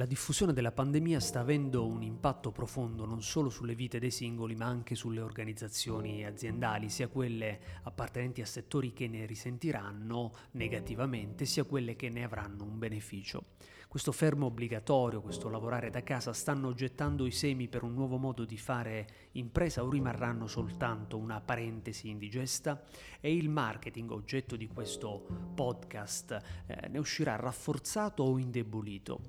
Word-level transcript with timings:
La 0.00 0.06
diffusione 0.06 0.54
della 0.54 0.72
pandemia 0.72 1.20
sta 1.20 1.40
avendo 1.40 1.86
un 1.86 2.02
impatto 2.02 2.52
profondo 2.52 3.04
non 3.04 3.20
solo 3.22 3.50
sulle 3.50 3.74
vite 3.74 3.98
dei 3.98 4.10
singoli 4.10 4.54
ma 4.54 4.64
anche 4.64 4.94
sulle 4.94 5.20
organizzazioni 5.20 6.24
aziendali, 6.24 6.88
sia 6.88 7.08
quelle 7.08 7.60
appartenenti 7.82 8.40
a 8.40 8.46
settori 8.46 8.94
che 8.94 9.08
ne 9.08 9.26
risentiranno 9.26 10.32
negativamente, 10.52 11.44
sia 11.44 11.64
quelle 11.64 11.96
che 11.96 12.08
ne 12.08 12.24
avranno 12.24 12.64
un 12.64 12.78
beneficio. 12.78 13.44
Questo 13.90 14.12
fermo 14.12 14.46
obbligatorio, 14.46 15.20
questo 15.20 15.48
lavorare 15.48 15.90
da 15.90 16.04
casa 16.04 16.32
stanno 16.32 16.74
gettando 16.74 17.26
i 17.26 17.32
semi 17.32 17.66
per 17.66 17.82
un 17.82 17.92
nuovo 17.92 18.18
modo 18.18 18.44
di 18.44 18.56
fare 18.56 19.28
impresa 19.32 19.82
o 19.82 19.90
rimarranno 19.90 20.46
soltanto 20.46 21.18
una 21.18 21.40
parentesi 21.40 22.08
indigesta? 22.08 22.84
E 23.18 23.34
il 23.34 23.48
marketing, 23.48 24.12
oggetto 24.12 24.54
di 24.54 24.68
questo 24.68 25.26
podcast, 25.56 26.38
eh, 26.66 26.86
ne 26.86 26.98
uscirà 26.98 27.34
rafforzato 27.34 28.22
o 28.22 28.38
indebolito? 28.38 29.22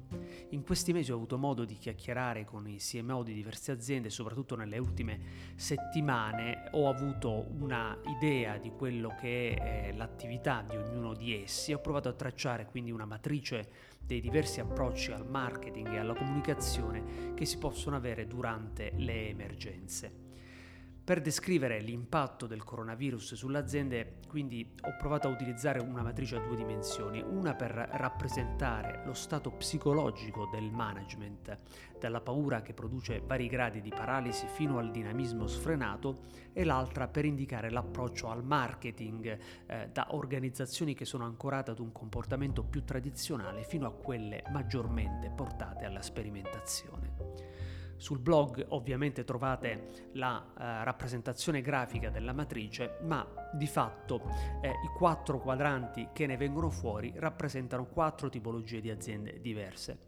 In 0.50 0.62
questi 0.62 0.94
mesi 0.94 1.12
ho 1.12 1.16
avuto 1.16 1.40
modo 1.40 1.66
di 1.66 1.74
chiacchierare 1.74 2.46
con 2.46 2.68
i 2.68 2.78
CMO 2.78 3.24
di 3.24 3.34
diverse 3.34 3.72
aziende, 3.72 4.12
soprattutto 4.12 4.56
nelle 4.56 4.78
ultime 4.78 5.20
settimane 5.56 6.70
ho 6.74 6.88
avuto 6.88 7.48
una 7.58 7.98
idea 8.20 8.60
di 8.60 8.70
quello 8.70 9.16
che 9.20 9.56
è 9.56 9.88
eh, 9.88 9.94
l'attività 9.96 10.64
di 10.70 10.76
ognuno 10.76 11.16
di 11.16 11.42
essi, 11.42 11.74
ho 11.74 11.80
provato 11.80 12.10
a 12.10 12.14
tracciare 12.14 12.68
quindi 12.68 12.92
una 12.92 13.06
matrice 13.06 13.90
dei 14.12 14.20
diversi 14.20 14.51
approcci 14.60 15.12
al 15.12 15.26
marketing 15.26 15.94
e 15.94 16.00
alla 16.00 16.14
comunicazione 16.14 17.34
che 17.34 17.46
si 17.46 17.58
possono 17.58 17.96
avere 17.96 18.28
durante 18.28 18.92
le 18.96 19.30
emergenze. 19.30 20.21
Per 21.04 21.20
descrivere 21.20 21.82
l'impatto 21.82 22.46
del 22.46 22.64
coronavirus 22.64 23.34
sulle 23.34 23.58
aziende, 23.58 24.20
quindi 24.28 24.76
ho 24.82 24.96
provato 25.00 25.28
a 25.28 25.32
utilizzare 25.32 25.80
una 25.80 26.04
matrice 26.04 26.36
a 26.36 26.40
due 26.40 26.56
dimensioni, 26.56 27.24
una 27.24 27.56
per 27.56 27.72
rappresentare 27.72 29.02
lo 29.04 29.16
stato 29.16 29.50
psicologico 29.50 30.48
del 30.52 30.70
management, 30.70 31.58
dalla 32.00 32.22
paura 32.22 32.62
che 32.62 32.74
produce 32.74 33.20
vari 33.20 33.48
gradi 33.48 33.82
di 33.82 33.90
paralisi 33.90 34.46
fino 34.46 34.78
al 34.78 34.92
dinamismo 34.92 35.48
sfrenato, 35.48 36.20
e 36.54 36.64
l'altra 36.64 37.08
per 37.08 37.26
indicare 37.26 37.72
l'approccio 37.72 38.30
al 38.30 38.44
marketing 38.44 39.40
eh, 39.66 39.90
da 39.92 40.08
organizzazioni 40.12 40.94
che 40.94 41.06
sono 41.06 41.26
ancorate 41.26 41.72
ad 41.72 41.80
un 41.80 41.92
comportamento 41.92 42.64
più 42.64 42.84
tradizionale 42.84 43.64
fino 43.64 43.88
a 43.88 43.92
quelle 43.92 44.44
maggiormente 44.52 45.32
portate 45.32 45.84
alla 45.84 46.04
sperimentazione. 46.04 47.62
Sul 48.02 48.18
blog 48.18 48.66
ovviamente 48.70 49.24
trovate 49.24 50.10
la 50.14 50.44
eh, 50.44 50.84
rappresentazione 50.84 51.62
grafica 51.62 52.10
della 52.10 52.34
matrice, 52.34 52.98
ma 53.04 53.24
di 53.54 53.68
fatto 53.68 54.24
eh, 54.60 54.70
i 54.70 54.88
quattro 54.98 55.40
quadranti 55.40 56.08
che 56.12 56.26
ne 56.26 56.36
vengono 56.36 56.72
fuori 56.72 57.14
rappresentano 57.18 57.86
quattro 57.86 58.28
tipologie 58.28 58.82
di 58.82 58.90
aziende 58.90 59.40
diverse. 59.40 60.00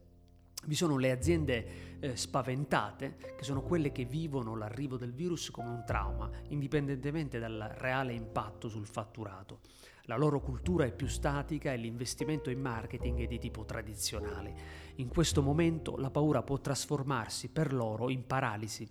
Vi 0.65 0.73
sono 0.73 0.97
le 0.97 1.11
aziende 1.11 1.99
eh, 1.99 2.15
spaventate, 2.15 3.15
che 3.37 3.43
sono 3.43 3.61
quelle 3.61 3.91
che 3.91 4.05
vivono 4.05 4.55
l'arrivo 4.55 4.97
del 4.97 5.13
virus 5.13 5.51
come 5.51 5.69
un 5.69 5.83
trauma, 5.85 6.31
indipendentemente 6.47 7.37
dal 7.37 7.75
reale 7.77 8.13
impatto 8.13 8.69
sul 8.69 8.87
fatturato. 8.87 9.59
La 10.07 10.17
loro 10.17 10.41
cultura 10.41 10.83
è 10.83 10.91
più 10.91 11.07
statica 11.07 11.71
e 11.71 11.77
l'investimento 11.77 12.49
in 12.49 12.59
marketing 12.59 13.21
è 13.21 13.25
di 13.25 13.39
tipo 13.39 13.63
tradizionale. 13.63 14.53
In 14.95 15.07
questo 15.07 15.41
momento 15.41 15.95
la 15.95 16.09
paura 16.09 16.43
può 16.43 16.59
trasformarsi 16.59 17.47
per 17.47 17.71
loro 17.73 18.09
in 18.09 18.27
paralisi. 18.27 18.85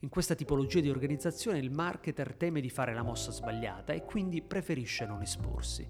In 0.00 0.08
questa 0.08 0.34
tipologia 0.34 0.80
di 0.80 0.90
organizzazione 0.90 1.58
il 1.58 1.70
marketer 1.70 2.34
teme 2.34 2.60
di 2.60 2.68
fare 2.68 2.94
la 2.94 3.04
mossa 3.04 3.30
sbagliata 3.30 3.92
e 3.92 4.04
quindi 4.04 4.42
preferisce 4.42 5.06
non 5.06 5.22
esporsi. 5.22 5.88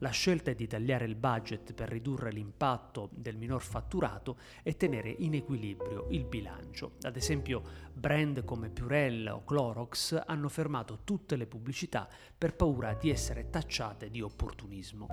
La 0.00 0.10
scelta 0.10 0.50
è 0.50 0.54
di 0.54 0.66
tagliare 0.66 1.06
il 1.06 1.14
budget 1.14 1.72
per 1.72 1.88
ridurre 1.88 2.30
l'impatto 2.30 3.08
del 3.14 3.36
minor 3.38 3.62
fatturato 3.62 4.36
e 4.62 4.76
tenere 4.76 5.08
in 5.08 5.34
equilibrio 5.34 6.06
il 6.10 6.26
bilancio. 6.26 6.96
Ad 7.02 7.16
esempio, 7.16 7.62
brand 7.94 8.44
come 8.44 8.68
Purell 8.68 9.26
o 9.28 9.42
Clorox 9.44 10.22
hanno 10.26 10.50
fermato 10.50 11.00
tutte 11.02 11.36
le 11.36 11.46
pubblicità 11.46 12.06
per 12.36 12.54
paura 12.54 12.92
di 12.92 13.08
essere 13.08 13.48
tacciate 13.48 14.10
di 14.10 14.20
opportunismo. 14.20 15.06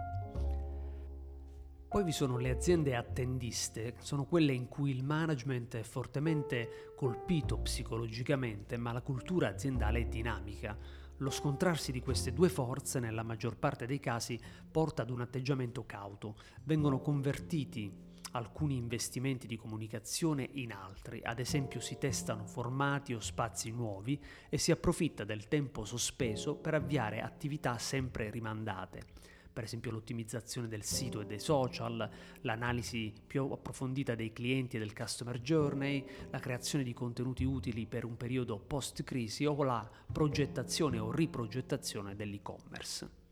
Poi 1.87 2.03
vi 2.03 2.11
sono 2.11 2.37
le 2.37 2.49
aziende 2.49 2.95
attendiste, 2.95 3.93
sono 3.99 4.25
quelle 4.25 4.51
in 4.51 4.67
cui 4.67 4.89
il 4.89 5.03
management 5.03 5.75
è 5.75 5.83
fortemente 5.83 6.91
colpito 6.95 7.59
psicologicamente, 7.59 8.75
ma 8.77 8.91
la 8.91 9.01
cultura 9.01 9.49
aziendale 9.49 9.99
è 9.99 10.05
dinamica. 10.07 10.75
Lo 11.17 11.29
scontrarsi 11.29 11.91
di 11.91 12.01
queste 12.01 12.33
due 12.33 12.49
forze, 12.49 12.99
nella 12.99 13.23
maggior 13.23 13.57
parte 13.57 13.85
dei 13.85 13.99
casi, 13.99 14.39
porta 14.69 15.03
ad 15.03 15.09
un 15.09 15.21
atteggiamento 15.21 15.85
cauto. 15.85 16.35
Vengono 16.63 16.99
convertiti 16.99 17.91
alcuni 18.31 18.77
investimenti 18.77 19.47
di 19.47 19.57
comunicazione 19.57 20.49
in 20.53 20.73
altri, 20.73 21.21
ad 21.23 21.39
esempio 21.39 21.79
si 21.79 21.97
testano 21.97 22.45
formati 22.45 23.13
o 23.13 23.19
spazi 23.19 23.71
nuovi 23.71 24.19
e 24.49 24.57
si 24.57 24.71
approfitta 24.71 25.23
del 25.23 25.47
tempo 25.47 25.85
sospeso 25.85 26.55
per 26.55 26.73
avviare 26.73 27.21
attività 27.21 27.77
sempre 27.77 28.29
rimandate 28.29 29.32
per 29.53 29.63
esempio 29.63 29.91
l'ottimizzazione 29.91 30.67
del 30.67 30.83
sito 30.83 31.21
e 31.21 31.25
dei 31.25 31.39
social, 31.39 32.09
l'analisi 32.41 33.13
più 33.25 33.45
approfondita 33.51 34.15
dei 34.15 34.33
clienti 34.33 34.75
e 34.75 34.79
del 34.79 34.93
customer 34.93 35.39
journey, 35.39 36.03
la 36.31 36.39
creazione 36.39 36.83
di 36.83 36.93
contenuti 36.93 37.43
utili 37.43 37.85
per 37.85 38.03
un 38.03 38.17
periodo 38.17 38.57
post-crisi 38.57 39.45
o 39.45 39.63
la 39.63 39.87
progettazione 40.11 40.97
o 40.97 41.11
riprogettazione 41.11 42.15
dell'e-commerce. 42.15 43.22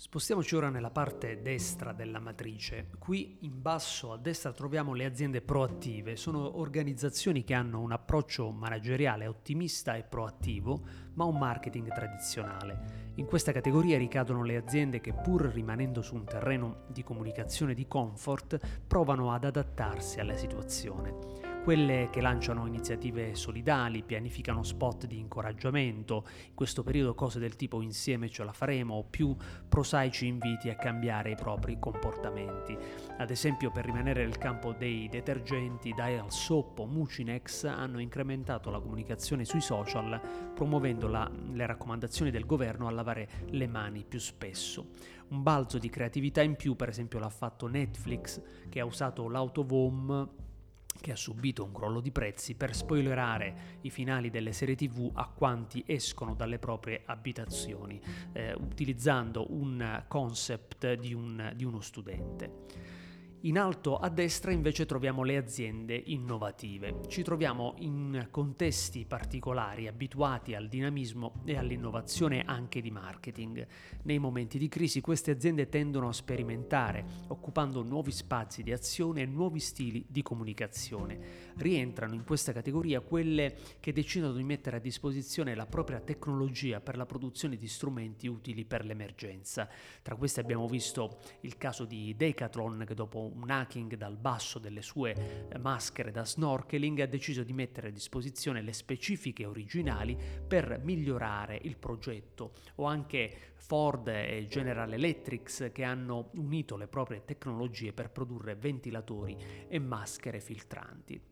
Spostiamoci 0.00 0.56
ora 0.56 0.70
nella 0.70 0.88
parte 0.88 1.42
destra 1.42 1.92
della 1.92 2.20
matrice. 2.20 2.88
Qui 2.98 3.36
in 3.40 3.60
basso 3.60 4.12
a 4.12 4.16
destra 4.16 4.50
troviamo 4.50 4.94
le 4.94 5.04
aziende 5.04 5.42
proattive. 5.42 6.16
Sono 6.16 6.58
organizzazioni 6.58 7.44
che 7.44 7.52
hanno 7.52 7.82
un 7.82 7.92
approccio 7.92 8.50
manageriale 8.50 9.26
ottimista 9.26 9.96
e 9.96 10.02
proattivo, 10.04 10.80
ma 11.12 11.24
un 11.24 11.36
marketing 11.36 11.92
tradizionale. 11.92 13.12
In 13.16 13.26
questa 13.26 13.52
categoria 13.52 13.98
ricadono 13.98 14.42
le 14.42 14.56
aziende 14.56 15.02
che 15.02 15.12
pur 15.12 15.42
rimanendo 15.42 16.00
su 16.00 16.14
un 16.14 16.24
terreno 16.24 16.84
di 16.86 17.02
comunicazione 17.02 17.74
di 17.74 17.86
comfort 17.86 18.58
provano 18.86 19.34
ad 19.34 19.44
adattarsi 19.44 20.18
alla 20.18 20.34
situazione 20.34 21.39
quelle 21.62 22.08
che 22.10 22.20
lanciano 22.20 22.66
iniziative 22.66 23.34
solidali, 23.34 24.02
pianificano 24.02 24.62
spot 24.62 25.06
di 25.06 25.18
incoraggiamento, 25.18 26.24
in 26.48 26.54
questo 26.54 26.82
periodo 26.82 27.14
cose 27.14 27.38
del 27.38 27.56
tipo 27.56 27.82
insieme 27.82 28.30
ce 28.30 28.44
la 28.44 28.52
faremo 28.52 28.94
o 28.94 29.04
più 29.04 29.36
prosaici 29.68 30.26
inviti 30.26 30.70
a 30.70 30.76
cambiare 30.76 31.32
i 31.32 31.34
propri 31.36 31.78
comportamenti. 31.78 32.76
Ad 33.18 33.30
esempio 33.30 33.70
per 33.70 33.84
rimanere 33.84 34.24
nel 34.24 34.38
campo 34.38 34.72
dei 34.72 35.08
detergenti, 35.08 35.92
Dial 35.92 36.32
Soap 36.32 36.78
o 36.78 36.86
Mucinex 36.86 37.64
hanno 37.64 37.98
incrementato 37.98 38.70
la 38.70 38.80
comunicazione 38.80 39.44
sui 39.44 39.60
social 39.60 40.20
promuovendo 40.54 41.08
la, 41.08 41.30
le 41.52 41.66
raccomandazioni 41.66 42.30
del 42.30 42.46
governo 42.46 42.86
a 42.86 42.90
lavare 42.90 43.28
le 43.50 43.66
mani 43.66 44.04
più 44.08 44.18
spesso. 44.18 44.88
Un 45.28 45.42
balzo 45.42 45.78
di 45.78 45.90
creatività 45.90 46.42
in 46.42 46.56
più 46.56 46.74
per 46.74 46.88
esempio 46.88 47.18
l'ha 47.18 47.28
fatto 47.28 47.66
Netflix 47.68 48.40
che 48.68 48.80
ha 48.80 48.84
usato 48.84 49.28
l'autovom 49.28 50.48
che 51.00 51.12
ha 51.12 51.16
subito 51.16 51.64
un 51.64 51.72
crollo 51.72 52.00
di 52.00 52.10
prezzi 52.10 52.54
per 52.54 52.74
spoilerare 52.74 53.78
i 53.82 53.90
finali 53.90 54.30
delle 54.30 54.52
serie 54.52 54.76
tv 54.76 55.10
a 55.14 55.28
quanti 55.28 55.82
escono 55.86 56.34
dalle 56.34 56.58
proprie 56.58 57.02
abitazioni, 57.04 58.00
eh, 58.32 58.52
utilizzando 58.54 59.46
un 59.52 60.04
concept 60.06 60.94
di, 60.94 61.14
un, 61.14 61.52
di 61.54 61.64
uno 61.64 61.80
studente. 61.80 62.98
In 63.44 63.58
alto 63.58 63.96
a 63.96 64.10
destra 64.10 64.52
invece 64.52 64.84
troviamo 64.84 65.22
le 65.22 65.38
aziende 65.38 65.94
innovative. 65.94 67.00
Ci 67.08 67.22
troviamo 67.22 67.72
in 67.78 68.28
contesti 68.30 69.06
particolari 69.06 69.86
abituati 69.86 70.54
al 70.54 70.68
dinamismo 70.68 71.40
e 71.46 71.56
all'innovazione 71.56 72.42
anche 72.44 72.82
di 72.82 72.90
marketing. 72.90 73.66
Nei 74.02 74.18
momenti 74.18 74.58
di 74.58 74.68
crisi 74.68 75.00
queste 75.00 75.30
aziende 75.30 75.70
tendono 75.70 76.08
a 76.08 76.12
sperimentare, 76.12 77.02
occupando 77.28 77.82
nuovi 77.82 78.10
spazi 78.10 78.62
di 78.62 78.72
azione 78.72 79.22
e 79.22 79.26
nuovi 79.26 79.58
stili 79.58 80.04
di 80.06 80.20
comunicazione. 80.20 81.18
Rientrano 81.56 82.12
in 82.12 82.24
questa 82.24 82.52
categoria 82.52 83.00
quelle 83.00 83.56
che 83.80 83.94
decidono 83.94 84.34
di 84.34 84.44
mettere 84.44 84.76
a 84.76 84.80
disposizione 84.80 85.54
la 85.54 85.64
propria 85.64 86.00
tecnologia 86.00 86.82
per 86.82 86.98
la 86.98 87.06
produzione 87.06 87.56
di 87.56 87.68
strumenti 87.68 88.26
utili 88.26 88.66
per 88.66 88.84
l'emergenza. 88.84 89.66
Tra 90.02 90.14
queste 90.16 90.40
abbiamo 90.40 90.68
visto 90.68 91.20
il 91.40 91.56
caso 91.56 91.86
di 91.86 92.14
Decathlon 92.14 92.84
che 92.86 92.92
dopo 92.92 93.28
un 93.34 93.50
hacking 93.50 93.96
dal 93.96 94.16
basso 94.16 94.58
delle 94.58 94.82
sue 94.82 95.48
eh, 95.48 95.58
maschere 95.58 96.10
da 96.10 96.24
snorkeling, 96.24 97.00
ha 97.00 97.06
deciso 97.06 97.42
di 97.42 97.52
mettere 97.52 97.88
a 97.88 97.92
disposizione 97.92 98.62
le 98.62 98.72
specifiche 98.72 99.44
originali 99.44 100.16
per 100.46 100.80
migliorare 100.82 101.58
il 101.62 101.76
progetto. 101.76 102.52
O 102.76 102.84
anche 102.84 103.52
Ford 103.54 104.08
e 104.08 104.46
General 104.48 104.92
Electric 104.92 105.70
che 105.72 105.84
hanno 105.84 106.30
unito 106.34 106.76
le 106.76 106.88
proprie 106.88 107.24
tecnologie 107.24 107.92
per 107.92 108.10
produrre 108.10 108.54
ventilatori 108.54 109.36
e 109.68 109.78
maschere 109.78 110.40
filtranti. 110.40 111.29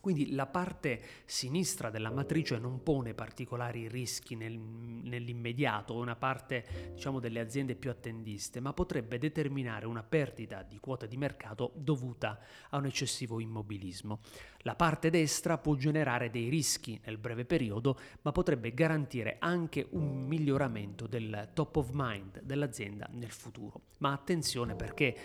Quindi 0.00 0.32
la 0.32 0.46
parte 0.46 1.00
sinistra 1.24 1.90
della 1.90 2.10
matrice 2.10 2.58
non 2.58 2.82
pone 2.82 3.14
particolari 3.14 3.88
rischi 3.88 4.34
nel, 4.34 4.58
nell'immediato, 4.58 5.94
una 5.94 6.16
parte 6.16 6.92
diciamo, 6.94 7.20
delle 7.20 7.40
aziende 7.40 7.74
più 7.74 7.90
attendiste, 7.90 8.60
ma 8.60 8.72
potrebbe 8.72 9.18
determinare 9.18 9.86
una 9.86 10.02
perdita 10.02 10.62
di 10.62 10.78
quota 10.78 11.06
di 11.06 11.16
mercato 11.16 11.72
dovuta 11.76 12.40
a 12.70 12.78
un 12.78 12.86
eccessivo 12.86 13.40
immobilismo. 13.40 14.20
La 14.64 14.74
parte 14.74 15.08
destra 15.08 15.56
può 15.56 15.74
generare 15.74 16.30
dei 16.30 16.48
rischi 16.48 17.00
nel 17.04 17.16
breve 17.16 17.46
periodo, 17.46 17.98
ma 18.22 18.32
potrebbe 18.32 18.74
garantire 18.74 19.36
anche 19.38 19.86
un 19.90 20.26
miglioramento 20.26 21.06
del 21.06 21.50
top 21.54 21.76
of 21.76 21.90
mind 21.92 22.42
dell'azienda 22.42 23.08
nel 23.12 23.30
futuro. 23.30 23.80
Ma 23.98 24.12
attenzione 24.12 24.74
perché 24.74 25.16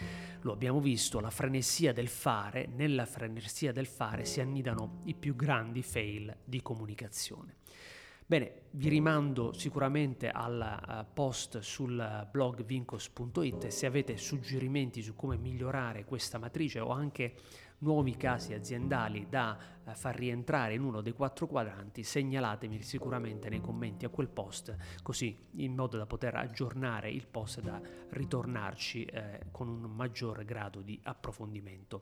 lo 0.41 0.53
abbiamo 0.53 0.79
visto, 0.79 1.19
la 1.19 1.29
frenesia 1.29 1.91
del 1.91 2.07
fare, 2.07 2.67
nella 2.67 3.05
frenesia 3.05 3.73
del 3.73 3.87
fare 3.87 4.23
si 4.25 4.39
annida 4.39 4.64
affidano 4.65 5.01
i 5.05 5.13
più 5.13 5.35
grandi 5.35 5.83
fail 5.83 6.35
di 6.43 6.61
comunicazione. 6.61 7.57
Bene, 8.25 8.63
vi 8.71 8.89
rimando 8.89 9.53
sicuramente 9.53 10.31
al 10.31 10.59
eh, 10.59 11.05
post 11.13 11.59
sul 11.59 12.27
blog 12.31 12.65
vincos.it 12.65 13.67
se 13.67 13.85
avete 13.85 14.17
suggerimenti 14.17 15.03
su 15.03 15.13
come 15.15 15.37
migliorare 15.37 16.05
questa 16.05 16.39
matrice 16.39 16.79
o 16.79 16.89
anche 16.89 17.35
nuovi 17.79 18.15
casi 18.17 18.53
aziendali 18.53 19.27
da 19.29 19.55
eh, 19.85 19.93
far 19.93 20.15
rientrare 20.15 20.73
in 20.73 20.81
uno 20.81 21.01
dei 21.01 21.13
quattro 21.13 21.45
quadranti, 21.45 22.01
segnalatemi 22.01 22.81
sicuramente 22.81 23.47
nei 23.49 23.61
commenti 23.61 24.05
a 24.05 24.09
quel 24.09 24.29
post, 24.29 24.75
così 25.03 25.37
in 25.57 25.75
modo 25.75 25.97
da 25.97 26.07
poter 26.07 26.33
aggiornare 26.33 27.11
il 27.11 27.27
post 27.27 27.59
e 27.59 27.61
da 27.61 27.79
ritornarci 28.09 29.05
eh, 29.05 29.45
con 29.51 29.67
un 29.67 29.81
maggior 29.81 30.43
grado 30.45 30.81
di 30.81 30.99
approfondimento. 31.03 32.01